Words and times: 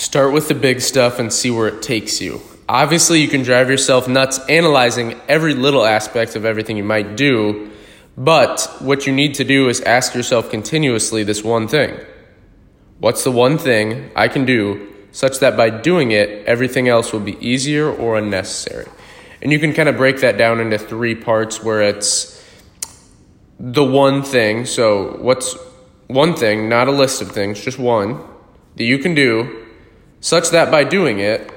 Start 0.00 0.32
with 0.32 0.48
the 0.48 0.54
big 0.54 0.80
stuff 0.80 1.18
and 1.18 1.30
see 1.30 1.50
where 1.50 1.68
it 1.68 1.82
takes 1.82 2.22
you. 2.22 2.40
Obviously, 2.66 3.20
you 3.20 3.28
can 3.28 3.42
drive 3.42 3.68
yourself 3.68 4.08
nuts 4.08 4.38
analyzing 4.48 5.20
every 5.28 5.52
little 5.52 5.84
aspect 5.84 6.36
of 6.36 6.46
everything 6.46 6.78
you 6.78 6.82
might 6.82 7.18
do, 7.18 7.70
but 8.16 8.66
what 8.78 9.06
you 9.06 9.12
need 9.12 9.34
to 9.34 9.44
do 9.44 9.68
is 9.68 9.82
ask 9.82 10.14
yourself 10.14 10.50
continuously 10.50 11.22
this 11.22 11.44
one 11.44 11.68
thing 11.68 12.00
What's 12.98 13.24
the 13.24 13.30
one 13.30 13.58
thing 13.58 14.10
I 14.16 14.28
can 14.28 14.46
do 14.46 14.88
such 15.12 15.38
that 15.40 15.54
by 15.54 15.68
doing 15.68 16.12
it, 16.12 16.46
everything 16.46 16.88
else 16.88 17.12
will 17.12 17.20
be 17.20 17.36
easier 17.46 17.86
or 17.86 18.16
unnecessary? 18.16 18.86
And 19.42 19.52
you 19.52 19.58
can 19.58 19.74
kind 19.74 19.90
of 19.90 19.98
break 19.98 20.22
that 20.22 20.38
down 20.38 20.60
into 20.60 20.78
three 20.78 21.14
parts 21.14 21.62
where 21.62 21.82
it's 21.82 22.42
the 23.58 23.84
one 23.84 24.22
thing. 24.22 24.64
So, 24.64 25.18
what's 25.20 25.58
one 26.06 26.34
thing, 26.34 26.70
not 26.70 26.88
a 26.88 26.90
list 26.90 27.20
of 27.20 27.32
things, 27.32 27.62
just 27.62 27.78
one 27.78 28.18
that 28.76 28.84
you 28.84 28.96
can 28.96 29.14
do 29.14 29.66
such 30.20 30.50
that 30.50 30.70
by 30.70 30.84
doing 30.84 31.18
it, 31.18 31.50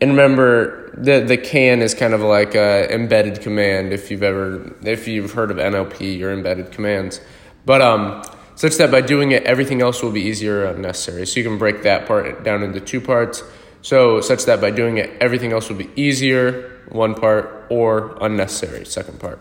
and 0.00 0.10
remember 0.10 0.90
the 0.96 1.20
the 1.20 1.36
can 1.36 1.82
is 1.82 1.94
kind 1.94 2.14
of 2.14 2.20
like 2.20 2.54
a 2.54 2.92
embedded 2.92 3.40
command 3.40 3.92
if 3.92 4.10
you've 4.10 4.22
ever 4.22 4.74
if 4.82 5.08
you've 5.08 5.32
heard 5.32 5.50
of 5.50 5.56
NLP 5.56 6.22
or 6.22 6.32
embedded 6.32 6.70
commands, 6.70 7.20
but 7.64 7.80
um 7.80 8.22
such 8.56 8.76
that 8.76 8.90
by 8.90 9.00
doing 9.00 9.32
it 9.32 9.42
everything 9.44 9.82
else 9.82 10.02
will 10.02 10.12
be 10.12 10.22
easier 10.22 10.62
or 10.62 10.66
unnecessary. 10.66 11.26
So 11.26 11.40
you 11.40 11.46
can 11.48 11.58
break 11.58 11.82
that 11.82 12.06
part 12.06 12.44
down 12.44 12.62
into 12.62 12.80
two 12.80 13.00
parts. 13.00 13.42
So 13.82 14.20
such 14.20 14.44
that 14.44 14.60
by 14.60 14.70
doing 14.70 14.98
it 14.98 15.10
everything 15.20 15.52
else 15.52 15.68
will 15.68 15.76
be 15.76 15.90
easier, 15.96 16.82
one 16.88 17.14
part, 17.14 17.66
or 17.70 18.16
unnecessary, 18.20 18.86
second 18.86 19.18
part. 19.18 19.40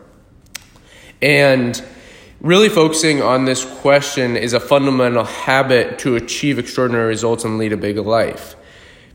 And 1.22 1.82
really 2.44 2.68
focusing 2.68 3.22
on 3.22 3.46
this 3.46 3.64
question 3.80 4.36
is 4.36 4.54
a 4.54 4.60
fundamental 4.60 5.24
habit 5.24 5.98
to 6.00 6.18
achieve 6.18 6.60
extraordinary 6.60 7.08
results 7.08 7.46
and 7.46 7.58
lead 7.58 7.72
a 7.72 7.78
big 7.78 7.98
life. 7.98 8.56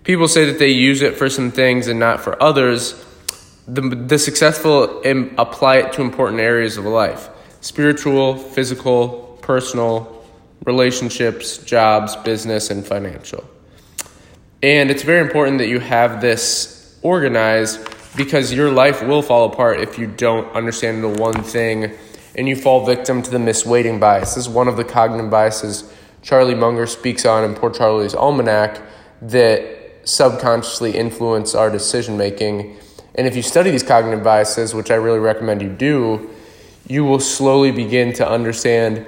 People 0.03 0.27
say 0.27 0.47
that 0.47 0.59
they 0.59 0.71
use 0.71 1.03
it 1.03 1.17
for 1.17 1.29
some 1.29 1.51
things 1.51 1.87
and 1.87 2.01
not 2.01 2.21
for 2.21 2.43
others. 2.43 3.05
The, 3.67 3.83
the 3.83 4.19
successful 4.19 5.03
apply 5.37 5.77
it 5.77 5.93
to 5.93 6.03
important 6.03 6.41
areas 6.41 6.79
of 6.79 6.87
life 6.87 7.29
spiritual, 7.61 8.37
physical, 8.37 9.39
personal, 9.43 10.25
relationships, 10.65 11.59
jobs, 11.59 12.17
business, 12.17 12.71
and 12.71 12.87
financial. 12.87 13.45
And 14.63 14.91
it's 14.91 15.03
very 15.03 15.21
important 15.21 15.59
that 15.59 15.69
you 15.69 15.81
have 15.81 16.21
this 16.21 16.99
organized 17.03 17.81
because 18.17 18.53
your 18.53 18.71
life 18.71 19.03
will 19.03 19.23
fall 19.23 19.53
apart 19.53 19.81
if 19.81 19.99
you 19.99 20.07
don't 20.07 20.51
understand 20.55 21.03
the 21.05 21.09
one 21.09 21.43
thing 21.43 21.93
and 22.35 22.49
you 22.49 22.57
fall 22.57 22.85
victim 22.85 23.23
to 23.23 23.31
the 23.31 23.39
misweighting 23.39 23.99
bias. 23.99 24.35
This 24.35 24.47
is 24.47 24.49
one 24.49 24.69
of 24.69 24.77
the 24.77 24.85
cognitive 24.85 25.31
biases 25.31 25.93
Charlie 26.23 26.55
Munger 26.55 26.87
speaks 26.87 27.25
on 27.25 27.45
in 27.45 27.55
Poor 27.55 27.71
Charlie's 27.71 28.15
Almanack 28.15 28.83
that 29.23 30.01
subconsciously 30.05 30.97
influence 30.97 31.55
our 31.55 31.71
decision 31.71 32.17
making. 32.17 32.77
And 33.15 33.27
if 33.27 33.37
you 33.37 33.43
study 33.43 33.71
these 33.71 33.83
cognitive 33.83 34.25
biases, 34.25 34.75
which 34.75 34.91
I 34.91 34.97
really 34.97 35.19
recommend 35.19 35.63
you 35.63 35.69
do, 35.69 36.31
you 36.87 37.05
will 37.05 37.21
slowly 37.21 37.71
begin 37.71 38.13
to 38.15 38.29
understand 38.29 39.07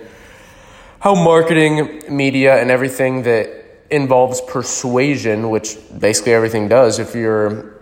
how 1.01 1.15
marketing, 1.15 2.03
media, 2.09 2.61
and 2.61 2.71
everything 2.71 3.23
that 3.23 3.49
involves 3.91 4.41
persuasion, 4.43 5.51
which 5.51 5.77
basically 5.99 6.33
everything 6.33 6.69
does, 6.69 6.99
if 6.99 7.15
you're 7.15 7.80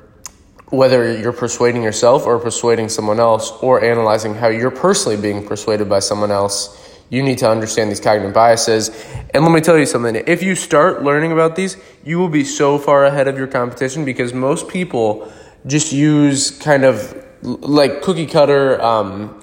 whether 0.70 1.16
you're 1.18 1.32
persuading 1.32 1.82
yourself 1.82 2.26
or 2.26 2.38
persuading 2.38 2.88
someone 2.88 3.18
else 3.18 3.50
or 3.62 3.82
analyzing 3.82 4.34
how 4.34 4.48
you're 4.48 4.70
personally 4.70 5.16
being 5.16 5.46
persuaded 5.46 5.88
by 5.88 5.98
someone 5.98 6.30
else, 6.30 6.98
you 7.10 7.22
need 7.22 7.38
to 7.38 7.50
understand 7.50 7.90
these 7.90 8.00
cognitive 8.00 8.34
biases. 8.34 8.90
And 9.32 9.42
let 9.42 9.52
me 9.52 9.60
tell 9.60 9.78
you 9.78 9.86
something 9.86 10.16
if 10.26 10.42
you 10.42 10.54
start 10.54 11.02
learning 11.02 11.32
about 11.32 11.56
these, 11.56 11.76
you 12.04 12.18
will 12.18 12.28
be 12.28 12.44
so 12.44 12.78
far 12.78 13.06
ahead 13.06 13.28
of 13.28 13.38
your 13.38 13.46
competition 13.46 14.04
because 14.04 14.34
most 14.34 14.68
people 14.68 15.32
just 15.66 15.92
use 15.92 16.50
kind 16.50 16.84
of 16.84 17.24
like 17.42 18.02
cookie 18.02 18.26
cutter, 18.26 18.80
um, 18.82 19.40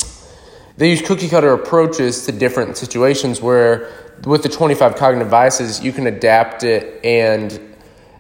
they 0.78 0.90
use 0.90 1.02
cookie 1.02 1.30
cutter 1.30 1.54
approaches 1.54 2.26
to 2.26 2.32
different 2.32 2.78
situations 2.78 3.42
where 3.42 3.90
with 4.26 4.44
the 4.44 4.50
25 4.50 4.96
cognitive 4.96 5.32
biases, 5.32 5.84
you 5.84 5.92
can 5.92 6.08
adapt 6.08 6.64
it 6.64 7.04
and 7.04 7.60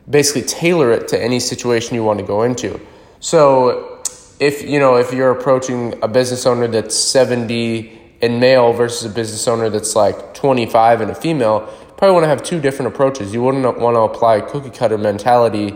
basically 0.10 0.42
tailor 0.44 0.92
it 0.92 1.08
to 1.10 1.22
any 1.22 1.40
situation 1.40 1.96
you 1.96 2.04
want 2.04 2.20
to 2.20 2.26
go 2.26 2.44
into. 2.44 2.80
So 3.26 4.04
if 4.40 4.62
you 4.70 4.78
know 4.78 4.98
if 4.98 5.12
you're 5.12 5.32
approaching 5.32 5.96
a 6.04 6.08
business 6.08 6.46
owner 6.46 6.68
that's 6.68 6.96
70 6.96 8.00
and 8.22 8.40
male 8.40 8.72
versus 8.72 9.12
a 9.12 9.16
business 9.16 9.48
owner 9.48 9.68
that's 9.68 9.96
like 9.96 10.36
25 10.36 11.02
and 11.02 11.10
a 11.10 11.16
female, 11.16 11.68
you 11.68 11.94
probably 11.98 12.14
want 12.14 12.26
to 12.26 12.28
have 12.28 12.44
two 12.44 12.62
different 12.62 12.94
approaches. 12.94 13.34
You 13.34 13.42
wouldn't 13.42 13.64
want 13.80 13.96
to 13.96 14.02
apply 14.02 14.42
cookie 14.42 14.70
cutter 14.70 15.00
mentality 15.00 15.74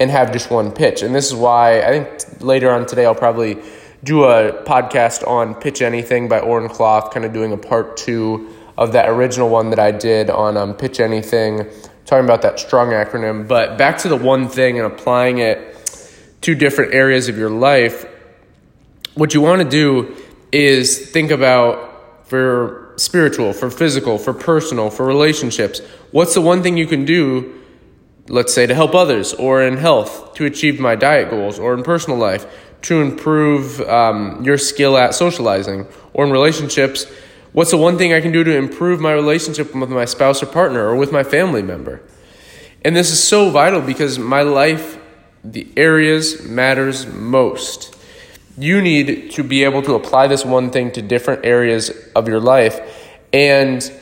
and 0.00 0.10
have 0.10 0.32
just 0.32 0.50
one 0.50 0.72
pitch. 0.72 1.02
And 1.02 1.14
this 1.14 1.28
is 1.28 1.34
why 1.36 1.80
I 1.80 1.90
think 1.90 2.42
later 2.42 2.72
on 2.72 2.86
today 2.86 3.06
I'll 3.06 3.14
probably 3.14 3.62
do 4.02 4.24
a 4.24 4.64
podcast 4.64 5.24
on 5.28 5.54
Pitch 5.54 5.80
Anything 5.80 6.28
by 6.28 6.40
Oren 6.40 6.68
Klaff, 6.68 7.12
kind 7.12 7.24
of 7.24 7.32
doing 7.32 7.52
a 7.52 7.56
part 7.56 7.96
two 7.96 8.52
of 8.76 8.90
that 8.94 9.08
original 9.08 9.48
one 9.48 9.70
that 9.70 9.78
I 9.78 9.92
did 9.92 10.28
on 10.28 10.56
um, 10.56 10.74
Pitch 10.74 10.98
Anything, 10.98 11.70
talking 12.04 12.24
about 12.24 12.42
that 12.42 12.58
strong 12.58 12.88
acronym. 12.88 13.46
But 13.46 13.78
back 13.78 13.96
to 13.98 14.08
the 14.08 14.16
one 14.16 14.48
thing 14.48 14.76
and 14.80 14.92
applying 14.92 15.38
it 15.38 15.70
two 16.44 16.54
different 16.54 16.92
areas 16.92 17.30
of 17.30 17.38
your 17.38 17.48
life, 17.48 18.06
what 19.14 19.32
you 19.32 19.40
want 19.40 19.62
to 19.62 19.68
do 19.68 20.14
is 20.52 21.10
think 21.10 21.30
about 21.30 22.26
for 22.28 22.92
spiritual, 22.96 23.54
for 23.54 23.70
physical, 23.70 24.18
for 24.18 24.34
personal, 24.34 24.90
for 24.90 25.06
relationships. 25.06 25.80
What's 26.10 26.34
the 26.34 26.42
one 26.42 26.62
thing 26.62 26.76
you 26.76 26.86
can 26.86 27.06
do, 27.06 27.62
let's 28.28 28.52
say, 28.52 28.66
to 28.66 28.74
help 28.74 28.94
others, 28.94 29.32
or 29.32 29.62
in 29.62 29.78
health, 29.78 30.34
to 30.34 30.44
achieve 30.44 30.78
my 30.78 30.94
diet 30.94 31.30
goals, 31.30 31.58
or 31.58 31.72
in 31.72 31.82
personal 31.82 32.18
life, 32.18 32.44
to 32.82 33.00
improve 33.00 33.80
um, 33.80 34.44
your 34.44 34.58
skill 34.58 34.98
at 34.98 35.14
socializing, 35.14 35.86
or 36.12 36.26
in 36.26 36.30
relationships? 36.30 37.06
What's 37.54 37.70
the 37.70 37.78
one 37.78 37.96
thing 37.96 38.12
I 38.12 38.20
can 38.20 38.32
do 38.32 38.44
to 38.44 38.54
improve 38.54 39.00
my 39.00 39.12
relationship 39.12 39.74
with 39.74 39.88
my 39.88 40.04
spouse 40.04 40.42
or 40.42 40.46
partner, 40.46 40.84
or 40.84 40.94
with 40.94 41.10
my 41.10 41.24
family 41.24 41.62
member? 41.62 42.02
And 42.84 42.94
this 42.94 43.10
is 43.10 43.22
so 43.22 43.48
vital 43.48 43.80
because 43.80 44.18
my 44.18 44.42
life 44.42 44.98
the 45.44 45.68
areas 45.76 46.42
matters 46.42 47.06
most. 47.06 47.94
You 48.56 48.80
need 48.80 49.32
to 49.32 49.42
be 49.42 49.64
able 49.64 49.82
to 49.82 49.94
apply 49.94 50.28
this 50.28 50.44
one 50.44 50.70
thing 50.70 50.90
to 50.92 51.02
different 51.02 51.44
areas 51.44 51.90
of 52.16 52.26
your 52.28 52.40
life. 52.40 52.80
And 53.32 53.92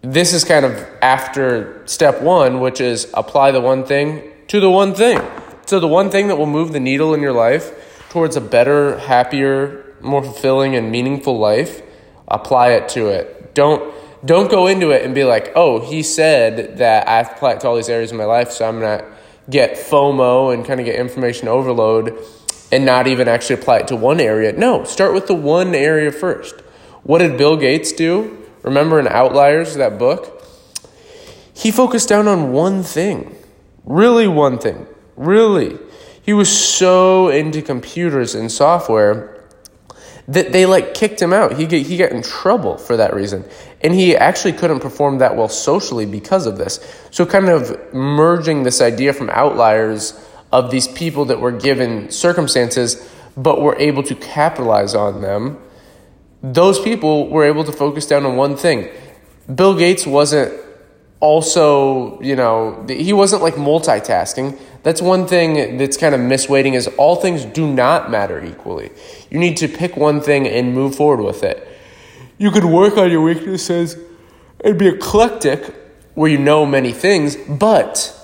this 0.00 0.32
is 0.32 0.42
kind 0.42 0.64
of 0.64 0.72
after 1.00 1.86
step 1.86 2.22
one, 2.22 2.60
which 2.60 2.80
is 2.80 3.10
apply 3.14 3.52
the 3.52 3.60
one 3.60 3.84
thing 3.84 4.32
to 4.48 4.58
the 4.58 4.70
one 4.70 4.94
thing. 4.94 5.20
So, 5.66 5.78
the 5.78 5.88
one 5.88 6.10
thing 6.10 6.28
that 6.28 6.36
will 6.36 6.46
move 6.46 6.72
the 6.72 6.80
needle 6.80 7.14
in 7.14 7.20
your 7.20 7.32
life 7.32 8.08
towards 8.10 8.36
a 8.36 8.40
better, 8.40 8.98
happier, 8.98 9.96
more 10.00 10.22
fulfilling, 10.22 10.74
and 10.74 10.90
meaningful 10.90 11.38
life, 11.38 11.82
apply 12.26 12.70
it 12.70 12.88
to 12.90 13.08
it. 13.08 13.54
Don't 13.54 13.94
don't 14.24 14.50
go 14.50 14.66
into 14.66 14.90
it 14.90 15.04
and 15.04 15.14
be 15.14 15.24
like, 15.24 15.52
oh, 15.54 15.80
he 15.80 16.02
said 16.02 16.78
that 16.78 17.08
I 17.08 17.20
apply 17.20 17.52
it 17.52 17.60
to 17.60 17.68
all 17.68 17.76
these 17.76 17.88
areas 17.88 18.12
of 18.12 18.18
my 18.18 18.24
life, 18.24 18.50
so 18.50 18.68
I'm 18.68 18.80
not 18.80 19.04
get 19.50 19.74
FOMO 19.74 20.52
and 20.52 20.64
kind 20.64 20.80
of 20.80 20.86
get 20.86 20.96
information 20.96 21.48
overload 21.48 22.18
and 22.70 22.84
not 22.86 23.06
even 23.06 23.28
actually 23.28 23.60
apply 23.60 23.78
it 23.78 23.88
to 23.88 23.96
one 23.96 24.20
area. 24.20 24.52
No, 24.52 24.84
start 24.84 25.12
with 25.14 25.26
the 25.26 25.34
one 25.34 25.74
area 25.74 26.10
first. 26.10 26.54
What 27.02 27.18
did 27.18 27.36
Bill 27.36 27.56
Gates 27.56 27.92
do? 27.92 28.38
Remember 28.62 28.98
in 28.98 29.08
Outliers, 29.08 29.74
that 29.74 29.98
book? 29.98 30.42
He 31.54 31.70
focused 31.70 32.08
down 32.08 32.28
on 32.28 32.52
one 32.52 32.82
thing. 32.82 33.36
Really, 33.84 34.28
one 34.28 34.58
thing. 34.58 34.86
Really. 35.16 35.78
He 36.22 36.32
was 36.32 36.56
so 36.56 37.28
into 37.28 37.60
computers 37.60 38.34
and 38.34 38.50
software 38.50 39.31
that 40.28 40.52
they 40.52 40.66
like 40.66 40.94
kicked 40.94 41.20
him 41.20 41.32
out. 41.32 41.54
He 41.54 41.66
get, 41.66 41.86
he 41.86 41.96
got 41.96 42.12
in 42.12 42.22
trouble 42.22 42.78
for 42.78 42.96
that 42.96 43.14
reason. 43.14 43.44
And 43.80 43.94
he 43.94 44.16
actually 44.16 44.52
couldn't 44.52 44.80
perform 44.80 45.18
that 45.18 45.36
well 45.36 45.48
socially 45.48 46.06
because 46.06 46.46
of 46.46 46.58
this. 46.58 46.78
So 47.10 47.26
kind 47.26 47.48
of 47.48 47.92
merging 47.92 48.62
this 48.62 48.80
idea 48.80 49.12
from 49.12 49.30
outliers 49.30 50.18
of 50.52 50.70
these 50.70 50.86
people 50.86 51.24
that 51.26 51.40
were 51.40 51.52
given 51.52 52.10
circumstances 52.10 53.08
but 53.36 53.60
were 53.60 53.76
able 53.76 54.02
to 54.04 54.14
capitalize 54.14 54.94
on 54.94 55.22
them. 55.22 55.58
Those 56.42 56.78
people 56.78 57.28
were 57.28 57.44
able 57.44 57.64
to 57.64 57.72
focus 57.72 58.06
down 58.06 58.26
on 58.26 58.36
one 58.36 58.56
thing. 58.56 58.90
Bill 59.52 59.76
Gates 59.76 60.06
wasn't 60.06 60.52
also, 61.20 62.20
you 62.20 62.36
know, 62.36 62.84
he 62.88 63.12
wasn't 63.12 63.42
like 63.42 63.54
multitasking. 63.54 64.58
That's 64.82 65.00
one 65.00 65.26
thing 65.26 65.76
that's 65.76 65.96
kind 65.96 66.14
of 66.14 66.20
misweighting 66.20 66.74
is 66.74 66.88
all 66.98 67.16
things 67.16 67.44
do 67.44 67.72
not 67.72 68.10
matter 68.10 68.44
equally. 68.44 68.90
You 69.30 69.38
need 69.38 69.56
to 69.58 69.68
pick 69.68 69.96
one 69.96 70.20
thing 70.20 70.46
and 70.46 70.74
move 70.74 70.96
forward 70.96 71.22
with 71.22 71.44
it. 71.44 71.68
You 72.38 72.50
could 72.50 72.64
work 72.64 72.96
on 72.96 73.10
your 73.10 73.22
weaknesses 73.22 73.96
and 74.64 74.78
be 74.78 74.88
eclectic 74.88 75.74
where 76.14 76.30
you 76.30 76.38
know 76.38 76.66
many 76.66 76.92
things, 76.92 77.36
but 77.36 78.18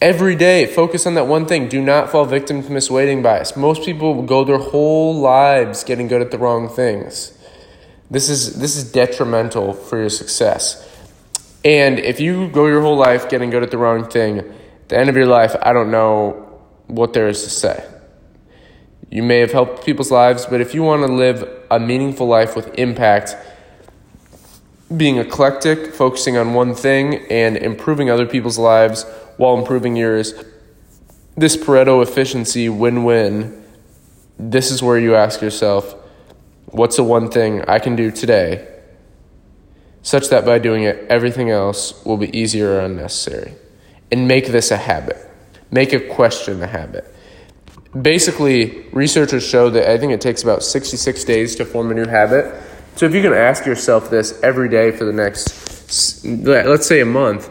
every 0.00 0.34
day 0.34 0.66
focus 0.66 1.06
on 1.06 1.14
that 1.14 1.26
one 1.26 1.46
thing. 1.46 1.68
Do 1.68 1.82
not 1.82 2.10
fall 2.10 2.24
victim 2.24 2.62
to 2.62 2.68
misweighting 2.68 3.22
bias. 3.22 3.56
Most 3.56 3.84
people 3.84 4.22
go 4.22 4.44
their 4.44 4.58
whole 4.58 5.14
lives 5.14 5.84
getting 5.84 6.08
good 6.08 6.22
at 6.22 6.30
the 6.30 6.38
wrong 6.38 6.68
things. 6.68 7.36
This 8.10 8.30
is 8.30 8.58
this 8.58 8.76
is 8.76 8.90
detrimental 8.90 9.74
for 9.74 9.98
your 9.98 10.08
success. 10.08 10.84
And 11.64 11.98
if 11.98 12.20
you 12.20 12.48
go 12.48 12.66
your 12.66 12.80
whole 12.80 12.96
life 12.96 13.28
getting 13.28 13.50
good 13.50 13.62
at 13.62 13.70
the 13.70 13.78
wrong 13.78 14.08
thing, 14.08 14.42
the 14.88 14.98
end 14.98 15.08
of 15.08 15.16
your 15.16 15.26
life, 15.26 15.54
I 15.62 15.72
don't 15.72 15.90
know 15.90 16.60
what 16.86 17.12
there 17.12 17.28
is 17.28 17.44
to 17.44 17.50
say. 17.50 17.84
You 19.10 19.22
may 19.22 19.38
have 19.38 19.52
helped 19.52 19.84
people's 19.84 20.10
lives, 20.10 20.46
but 20.46 20.60
if 20.60 20.74
you 20.74 20.82
want 20.82 21.06
to 21.06 21.12
live 21.12 21.48
a 21.70 21.78
meaningful 21.78 22.26
life 22.26 22.56
with 22.56 22.78
impact, 22.78 23.36
being 24.94 25.18
eclectic, 25.18 25.94
focusing 25.94 26.36
on 26.36 26.54
one 26.54 26.74
thing, 26.74 27.26
and 27.30 27.56
improving 27.56 28.10
other 28.10 28.26
people's 28.26 28.58
lives 28.58 29.04
while 29.36 29.58
improving 29.58 29.96
yours, 29.96 30.34
this 31.36 31.56
Pareto 31.56 32.02
efficiency 32.02 32.68
win 32.68 33.04
win, 33.04 33.64
this 34.38 34.70
is 34.70 34.82
where 34.82 34.98
you 34.98 35.14
ask 35.14 35.40
yourself, 35.40 35.94
what's 36.66 36.96
the 36.96 37.04
one 37.04 37.30
thing 37.30 37.62
I 37.62 37.78
can 37.78 37.96
do 37.96 38.10
today 38.10 38.66
such 40.02 40.28
that 40.28 40.44
by 40.44 40.58
doing 40.58 40.84
it, 40.84 41.06
everything 41.10 41.50
else 41.50 42.04
will 42.04 42.16
be 42.16 42.36
easier 42.36 42.74
or 42.76 42.80
unnecessary? 42.80 43.54
And 44.10 44.26
make 44.26 44.46
this 44.46 44.70
a 44.70 44.76
habit. 44.76 45.18
Make 45.70 45.92
a 45.92 46.00
question 46.00 46.62
a 46.62 46.66
habit. 46.66 47.14
Basically, 48.00 48.86
researchers 48.92 49.46
show 49.46 49.70
that 49.70 49.90
I 49.90 49.98
think 49.98 50.12
it 50.12 50.20
takes 50.20 50.42
about 50.42 50.62
66 50.62 51.24
days 51.24 51.56
to 51.56 51.64
form 51.64 51.90
a 51.90 51.94
new 51.94 52.06
habit. 52.06 52.54
So 52.96 53.06
if 53.06 53.14
you 53.14 53.22
can 53.22 53.32
ask 53.32 53.64
yourself 53.66 54.10
this 54.10 54.40
every 54.42 54.68
day 54.68 54.90
for 54.90 55.04
the 55.04 55.12
next, 55.12 56.24
let's 56.24 56.86
say 56.86 57.00
a 57.00 57.06
month, 57.06 57.50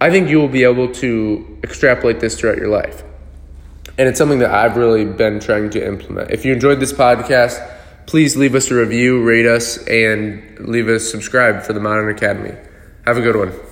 I 0.00 0.10
think 0.10 0.28
you 0.28 0.38
will 0.38 0.48
be 0.48 0.64
able 0.64 0.92
to 0.94 1.58
extrapolate 1.64 2.20
this 2.20 2.38
throughout 2.38 2.58
your 2.58 2.68
life. 2.68 3.02
And 3.98 4.08
it's 4.08 4.18
something 4.18 4.38
that 4.38 4.52
I've 4.52 4.76
really 4.76 5.04
been 5.04 5.40
trying 5.40 5.70
to 5.70 5.84
implement. 5.84 6.30
If 6.30 6.44
you 6.44 6.52
enjoyed 6.52 6.78
this 6.78 6.92
podcast, 6.92 7.58
please 8.06 8.36
leave 8.36 8.54
us 8.54 8.70
a 8.70 8.74
review, 8.74 9.24
rate 9.24 9.46
us, 9.46 9.78
and 9.88 10.60
leave 10.60 10.88
us 10.88 11.10
subscribe 11.10 11.62
for 11.62 11.72
the 11.72 11.80
Modern 11.80 12.08
Academy. 12.08 12.54
Have 13.06 13.18
a 13.18 13.20
good 13.20 13.36
one. 13.36 13.68